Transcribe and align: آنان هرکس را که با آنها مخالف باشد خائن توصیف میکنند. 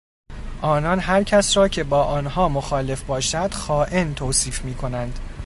آنان 0.61 0.99
هرکس 0.99 1.57
را 1.57 1.67
که 1.67 1.83
با 1.83 2.03
آنها 2.03 2.49
مخالف 2.49 3.03
باشد 3.03 3.53
خائن 3.53 4.13
توصیف 4.15 4.61
میکنند. 4.65 5.19